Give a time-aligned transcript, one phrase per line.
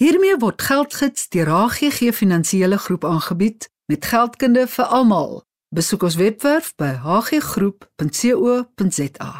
[0.00, 5.44] Hiermee word Geldgids deur HGG Finansiële Groep aangebied met geldkunde vir almal.
[5.76, 9.32] Besoek ons webwerf by hggroep.co.za.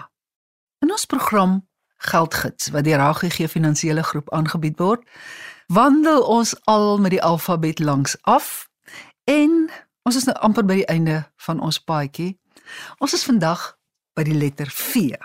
[0.84, 1.64] In ons program
[1.96, 5.00] Geldgids wat deur HGG Finansiële Groep aangebied word,
[5.72, 8.69] wandel ons al met die alfabet langs af
[9.24, 9.72] en
[10.04, 12.37] ons is nou amper by die einde van ons paadjie.
[13.01, 13.81] Ons is vandag
[14.13, 15.17] by die letter V.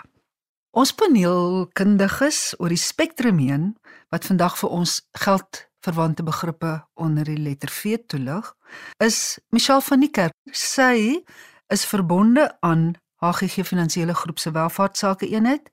[0.76, 3.70] Ons paneelkundiges oor die spektrum heen
[4.12, 8.50] wat vandag vir ons geldverwante begrippe onder die letter V toelig,
[9.00, 10.36] is Michelle van die Kerk.
[10.52, 11.22] Sy
[11.72, 12.90] is verbonde aan
[13.24, 15.72] HGG Finansiële Groep se welvaartsake eenheid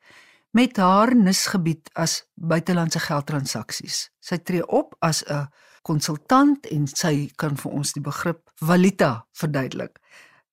[0.55, 4.05] met haar nisgebied as buitelandse geldtransaksies.
[4.23, 5.49] Sy tree op as 'n
[5.83, 9.99] konsultant en sy kan vir ons die begrip valuta verduidelik.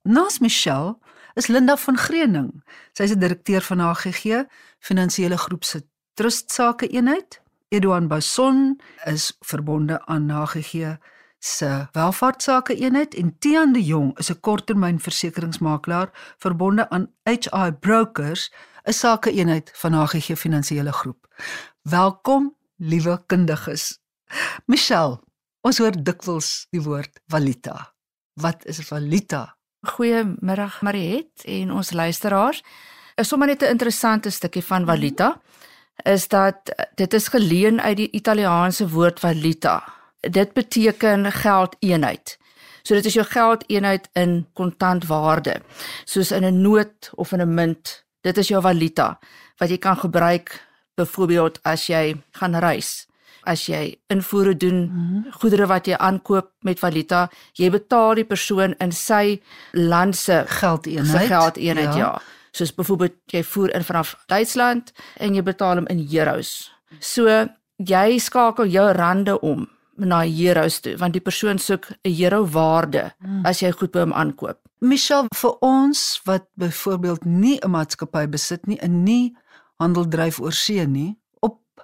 [0.03, 0.99] Naas Michelle
[1.41, 2.51] is Linda van Greuning.
[2.93, 4.45] Sy is 'n direkteur van HGG
[4.79, 5.81] Finansiële Groep se
[6.15, 7.41] Trust Sake eenheid.
[7.69, 10.99] Eduan Bason is verbonde aan HGG
[11.39, 18.53] se Welvaartsake eenheid en Tiaan de Jong is 'n korttermynversekeringsmakelaar verbonde aan HI Brokers,
[18.85, 21.27] 'n sake eenheid van HGG Finansiële Groep.
[21.83, 23.99] Welkom, liewe kundiges.
[24.67, 25.21] Michelle,
[25.61, 27.95] ons hoor dikwels die woord valuta.
[28.35, 29.60] Wat is valuta?
[29.81, 32.63] Goeiemiddag Mariet en ons luisteraars.
[33.17, 35.41] Is sommer net 'n interessante stukkie van valuta
[36.05, 36.57] is dat
[36.95, 39.85] dit is geleen uit die Italiaanse woord valuta.
[40.21, 42.39] Dit beteken geldeenheid.
[42.83, 45.63] So dit is jou geldeenheid in kontantwaarde,
[46.05, 48.05] soos in 'n noot of in 'n munt.
[48.21, 49.19] Dit is jou valuta
[49.57, 53.10] wat jy kan gebruik byvoorbeeld as jy gaan reis
[53.51, 55.33] as jy invoere doen, mm -hmm.
[55.41, 59.41] goedere wat jy aankoop met valuta, jy betaal die persoon in sy
[59.73, 61.21] land se geldeenheid.
[61.21, 61.99] Se geldeenheid ja.
[61.99, 62.21] ja.
[62.51, 66.73] Soos byvoorbeeld jy voer in vanaf Duitsland en jy betaal hom in euros.
[66.99, 67.47] So
[67.77, 73.13] jy skakel jou rande om na euros toe want die persoon soek 'n euro waarde
[73.19, 73.47] mm.
[73.47, 74.59] as jy goed by hom aankoop.
[74.81, 79.37] Michelle, vir ons wat byvoorbeeld nie 'n maatskappy besit nie, 'n nie
[79.77, 81.19] handel dryf oor see nie,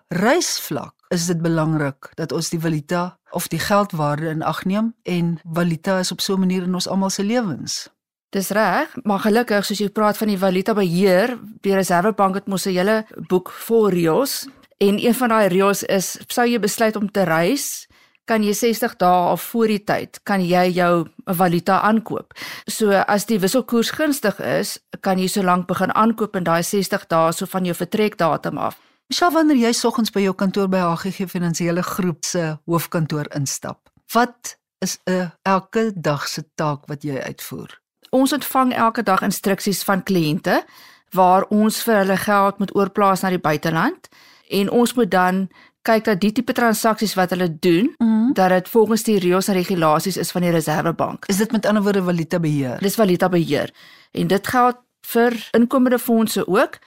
[0.09, 5.37] reisvlak is dit belangrik dat ons die valuta of die geldwaarde in ag neem en
[5.45, 7.89] valuta is op so 'n manier in ons almal se lewens.
[8.31, 12.67] Dis reg, maar gelukkig soos jy praat van die valuta beheer, die Reservebank het mos
[12.67, 17.11] 'n hele boek vol reëls en een van daai reëls is sou jy besluit om
[17.11, 17.87] te reis,
[18.25, 22.35] kan jy 60 dae of voor die tyd kan jy jou valuta aankoop.
[22.67, 27.07] So as die wisselkoers gunstig is, kan jy so lank begin aankoop in daai 60
[27.07, 28.77] dae so van jou vertrekdatum af.
[29.07, 34.57] Michelle, wanneer jy soggens by jou kantoor by HGG Finansiële Groep se hoofkantoor instap, wat
[34.83, 37.81] is 'n elke dag se taak wat jy uitvoer?
[38.11, 40.65] Ons ontvang elke dag instruksies van kliënte
[41.11, 44.09] waar ons vir hulle geld moet oorplaas na die buiteland
[44.51, 45.49] en ons moet dan
[45.83, 48.33] kyk dat die tipe transaksies wat hulle doen, mm -hmm.
[48.33, 51.27] dat dit volgens die reëls en regulasies is van die Reservebank.
[51.27, 52.79] Is dit met ander woorde valuta beheer?
[52.79, 53.71] Dis valuta beheer.
[54.11, 56.79] En dit geld vir inkomende fondse ook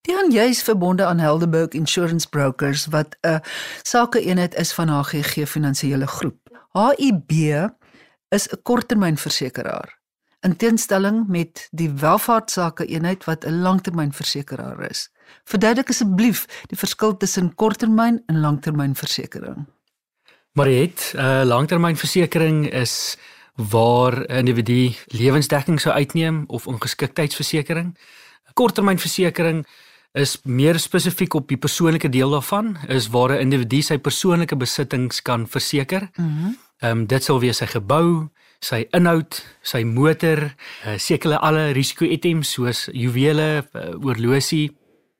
[0.00, 3.40] Dan jy's verbonde aan Helderberg Insurance Brokers wat 'n
[3.82, 6.38] sakeeenheid is van HGG Finansiële Groep.
[6.72, 7.30] HIB
[8.30, 10.00] is 'n korttermynversekeraar
[10.40, 15.10] in teenstelling met die welvaartsake eenheid wat 'n langtermynversekeraar is.
[15.44, 19.66] Verduidelik asseblief die verskil tussen korttermyn en langtermynversekering.
[20.52, 23.16] Mariet, 'n uh, langtermynversekering is
[23.54, 27.98] waar 'n individu lewensdekking sou uitneem of ongeskiktheidsversekering.
[28.48, 29.66] 'n Korttermynversekering
[30.12, 35.22] is meer spesifiek op die persoonlike deel daarvan, is waar 'n individu sy persoonlike besittings
[35.22, 36.10] kan verseker.
[36.14, 36.26] Mhm.
[36.26, 38.30] Mm Ehm um, dit sal wees sy gebou,
[38.64, 40.46] sy inhoud, sy motor,
[40.86, 44.70] uh, sekere alle risiko items soos juwele, uh, oorlosie.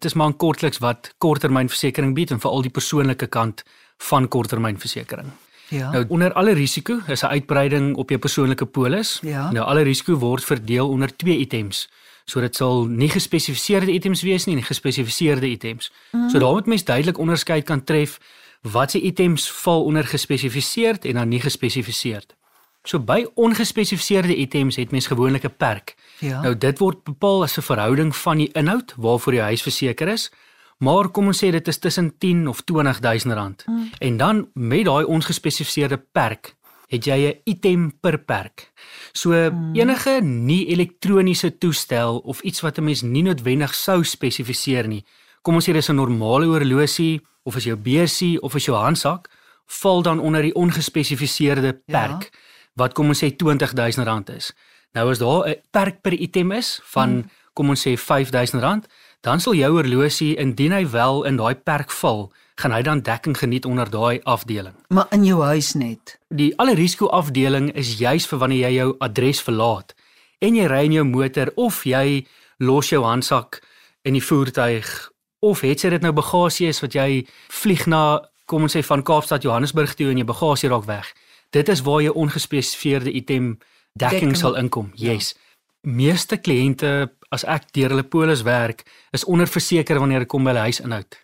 [0.00, 3.64] Dit is maar kortliks wat korttermynversekering bied en veral die persoonlike kant
[4.08, 5.28] van korttermynversekering.
[5.70, 5.90] Ja.
[5.92, 9.18] Nou onder alle risiko is 'n uitbreiding op jou persoonlike polis.
[9.22, 9.50] Ja.
[9.50, 11.88] Nou alle risiko word verdeel onder twee items
[12.30, 15.90] So dit sal nie gespesifiseerde items wees nie, nie gespesifiseerde items.
[16.12, 16.28] Mm.
[16.30, 18.18] So daarmee mens duidelik onderskeid kan tref
[18.60, 22.36] watse items val onder gespesifiseerd en dan nie gespesifiseerd.
[22.82, 25.94] So by ongespesifiseerde items het mens gewoonlik 'n perk.
[26.18, 26.40] Ja.
[26.40, 30.30] Nou dit word bepaal as 'n verhouding van die inhoud waarvoor jou huis verseker is.
[30.78, 33.64] Maar kom ons sê dit is tussen 10 of 20000 rand.
[33.66, 33.90] Mm.
[33.98, 36.56] En dan met daai ongespesifiseerde perk
[36.86, 38.72] het jy 'n item per perk.
[39.12, 39.74] So mm.
[39.74, 45.04] enige nie elektroniese toestel of iets wat 'n mens nie noodwendig sou spesifiseer nie.
[45.42, 49.28] Kom ons sê dis 'n normale horlosie of is jou beursie of is jou handsak
[49.66, 52.22] val dan onder die ongespesifiseerde perk.
[52.22, 52.48] Ja
[52.80, 54.52] wat kom ons sê R20000 is.
[54.96, 57.30] Nou as daar 'n perk per item is van hmm.
[57.52, 58.86] kom ons sê R5000,
[59.20, 63.36] dan sal jou horlosie indien hy wel in daai perk val, gaan hy dan dekking
[63.36, 64.74] geniet onder daai afdeling.
[64.88, 66.18] Maar in jou huis net.
[66.28, 69.94] Die alle risiko afdeling is juis vir wanneer jy jou adres verlaat
[70.38, 72.26] en jy ry in jou motor of jy
[72.58, 73.62] los jou handsak
[74.02, 75.10] in die voertuig
[75.40, 79.02] of het jy dit nou bagasie is wat jy vlieg na kom ons sê van
[79.02, 81.14] Kaapstad Johannesburg toe en jou bagasie raak weg
[81.50, 83.58] dit is waar jou ongespesifiseerde item
[83.92, 84.92] dekking sal inkom.
[84.94, 85.34] Yes.
[85.34, 85.48] Ja.
[85.90, 88.84] Meeste kliënte as ek deur hulle polis werk,
[89.16, 91.18] is onderverseker wanneer dit kom by hulle huisinhoud.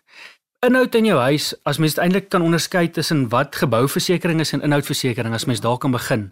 [0.65, 5.35] Inhoud in jou huis, as mens eintlik kan onderskei tussen wat gebouversekering is en inhoudversekering
[5.37, 6.31] as mens daar kan begin.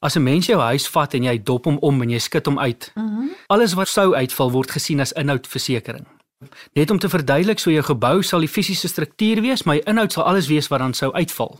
[0.00, 2.58] As 'n mens jou huis vat en jy dop hom om en jy skit hom
[2.58, 3.28] uit, mm -hmm.
[3.48, 6.06] alles wat sou uitval word gesien as inhoudversekering.
[6.78, 10.14] Net om te verduidelik, so jou gebou sal die fisiese struktuur wees, maar die inhoud
[10.14, 11.56] sal alles wees wat dan sou uitval.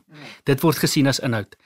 [0.47, 1.57] Dit word gesien as inhoud.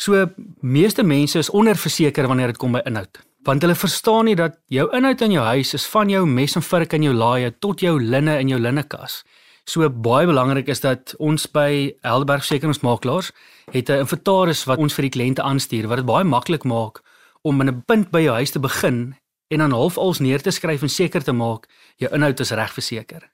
[0.00, 0.26] So
[0.60, 4.86] meeste mense is onderverseker wanneer dit kom by inhoud, want hulle verstaan nie dat jou
[4.96, 7.96] inhoud in jou huis is van jou mes en vurk in jou laaie tot jou
[8.00, 9.22] linne in jou linnekas.
[9.66, 13.32] So baie belangrik is dat ons by Helderberg Versekeringsmakelaars
[13.72, 17.02] het 'n inventaris wat ons vir die kliënte aanstuur wat dit baie maklik maak
[17.42, 19.16] om in 'n punt by jou huis te begin
[19.48, 21.66] en dan half als neer te skryf en seker te maak
[21.96, 23.30] jou inhoud is reg verseker.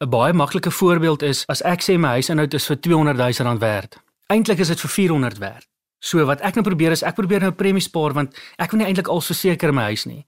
[0.00, 3.60] 'n Baie maklike voorbeeld is as ek sê my huisinhoud is vir 200 000 rand
[3.60, 3.98] werd.
[4.26, 5.66] Eintlik is dit vir 400 werd.
[5.98, 8.86] So wat ek nou probeer is ek probeer nou premie spaar want ek wil nie
[8.86, 10.26] eintlik al verseker my huis nie.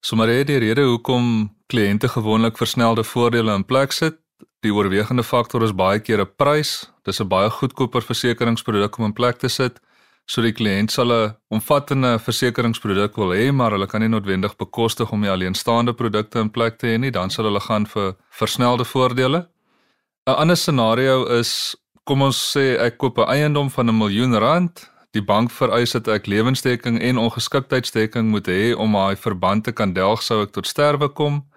[0.00, 4.16] Sommige die rede hoekom kliënte gewoonlik versnelde voordele in plek sit,
[4.60, 6.90] die oorwegende faktor is baie keer 'n prys.
[7.02, 9.80] Dis 'n baie goedkoper versekeringsproduk om in plek te sit.
[10.30, 15.10] So die kliënt sal 'n omvattende versekeringsproduk wil hê, maar hulle kan nie noodwendig bekostig
[15.10, 18.84] om die alleenstaande produkte in plek te hê nie, dan sal hulle gaan vir versnelde
[18.84, 19.48] voordele.
[20.28, 21.74] 'n Ander scenario is
[22.06, 24.90] kom ons sê ek koop 'n eiendom van 'n miljoen rand.
[25.12, 29.92] Die bank vereis dat ek lewensdekking en ongeskiktheidsdekking moet hê om my verband te kan
[29.92, 31.49] delg sou ek tot sterwe kom.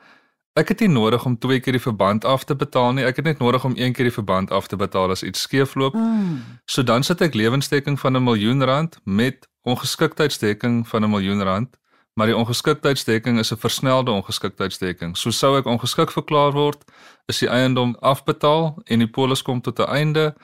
[0.54, 3.04] Ek het nie nodig om twee keer die verband af te betaal nie.
[3.04, 5.96] Ek het net nodig om een keer die verband af te betaal as iets skeefloop.
[5.98, 6.60] Mm.
[6.70, 11.80] So dan sit ek lewensdekking van 'n miljoen rand met ongeskiktheidsdekking van 'n miljoen rand,
[12.14, 15.18] maar die ongeskiktheidsdekking is 'n versnelde ongeskiktheidsdekking.
[15.18, 16.84] So sou ek ongeskik verklaar word,
[17.26, 20.36] is die eiendom afbetaal en die polis kom tot 'n einde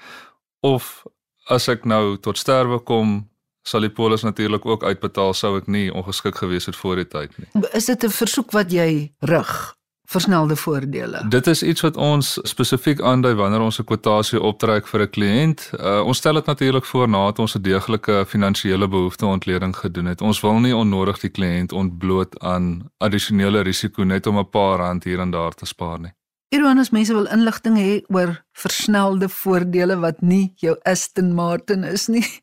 [0.59, 1.05] of
[1.47, 3.29] as ek nou tot sterwe kom,
[3.63, 7.37] sal die polis natuurlik ook uitbetaal sou ek nie ongeskik gewees het voor die tyd
[7.37, 7.63] nie.
[7.73, 9.78] Is dit 'n versoek wat jy rig?
[10.09, 11.25] Versnelde voordele.
[11.29, 15.69] Dit is iets wat ons spesifiek aandui wanneer ons 'n kwotasie optrek vir 'n kliënt.
[15.73, 20.21] Uh, ons stel dit natuurlik voor nadat ons 'n deeglike finansiële behoefteontleding gedoen het.
[20.21, 25.03] Ons wil nie onnodig die kliënt ontbloot aan addisionele risiko net om 'n paar rand
[25.03, 26.11] hier en daar te spaar nie.
[26.49, 32.25] Ironis mense wil inligting hê oor versnelde voordele wat nie jou Aston Martin is nie.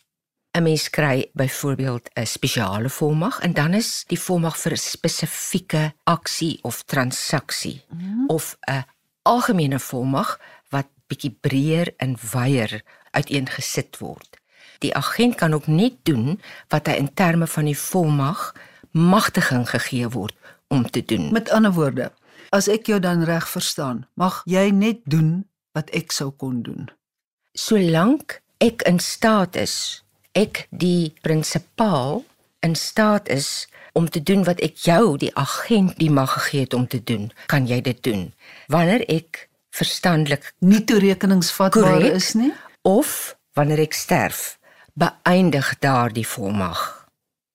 [0.57, 5.95] 'n Mens kry byvoorbeeld 'n spesiale volmag en dan is die volmag vir 'n spesifieke
[6.05, 8.27] aksie of transaksie mm -hmm.
[8.27, 8.85] of 'n
[9.23, 14.37] algemene volmag wat bietjie breër en wyer uiteengesit word.
[14.79, 18.55] Die agent kan ook net doen wat hy in terme van die volmag
[18.91, 20.35] magtiging gegee word
[20.69, 21.33] om te doen.
[21.33, 22.13] Met ander woorde,
[22.51, 26.91] as ek jou dan reg verstaan, mag jy net doen wat ek sou kon doen.
[27.55, 32.25] Solank ek in staat is, ek die prinsipaal
[32.61, 36.75] in staat is om te doen wat ek jou die agent die mag gegee het
[36.75, 38.33] om te doen, kan jy dit doen.
[38.69, 42.13] Wanneer ek verstandelik Nie toerekeningsvatbaar Korrek.
[42.15, 42.53] is nie.
[42.83, 44.59] of wanneer ek sterf,
[44.95, 46.96] beëindig daardie volmag.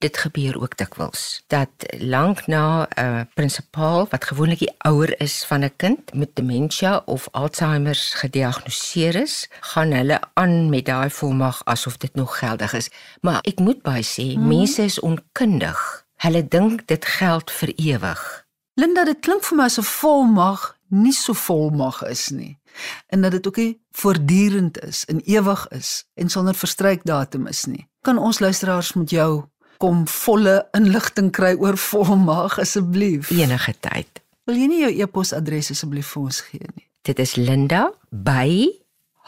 [0.01, 5.45] Dit gebeur ook dikwels dat lank na 'n uh, prinsipaal wat gewoonlik die ouer is
[5.45, 11.61] van 'n kind met demensie of Alzheimer gediagnoseer is, gaan hulle aan met daai volmag
[11.65, 12.89] asof dit nog geldig is.
[13.21, 14.47] Maar ek moet baie sê, Mhm.
[14.47, 16.05] mense is onkundig.
[16.15, 18.45] Hulle dink dit geld vir ewig.
[18.73, 22.59] Linda, dit klink vir my asof volmag nie so volmag is nie.
[23.07, 27.87] En dat dit ook nie voortdurend is en ewig is en sonder verstrykdatum is nie.
[28.01, 29.43] Kan ons luisteraars met jou
[29.81, 33.31] kom volle inligting kry oor volmag asseblief?
[33.33, 34.21] Enige tyd.
[34.45, 36.85] Wil jy nie jou e-posadres asseblief vir ons gee nie?
[37.07, 38.49] Dit is Linda by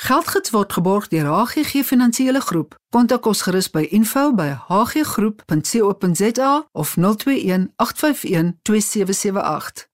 [0.00, 2.78] Geldgids word geborg deur HGG Finansiële Groep.
[2.88, 9.89] Kontak ons gerus by info@hggroep.co.za of 021 851 2778.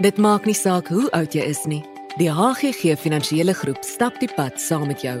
[0.00, 1.82] Dit maak nie saak hoe oud jy is nie.
[2.16, 5.18] Die HGG Finansiële Groep stap die pad saam met jou.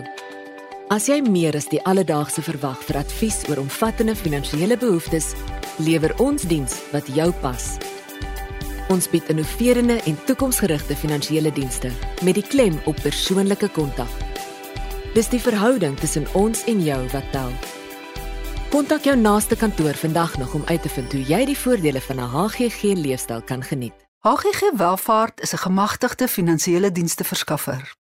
[0.88, 5.34] As jy meer as die alledaagse verwag vir advies oor omvattende finansiële behoeftes,
[5.84, 7.68] lewer ons diens wat jou pas.
[8.88, 11.92] Ons bied innoverende en toekomsgerigte finansiële dienste
[12.24, 14.10] met die klem op persoonlike kontak.
[15.12, 17.52] Dis die verhouding tussen ons en jou wat tel.
[18.72, 22.16] Kontak jou naaste kantoor vandag nog om uit te vind hoe jy die voordele van
[22.16, 24.09] 'n HGG leefstyl kan geniet.
[24.28, 27.99] HGG Welvaart is 'n gemagtigde finansiële dienste verskaffer.